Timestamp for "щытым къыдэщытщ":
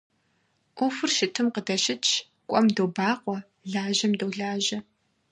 1.15-2.09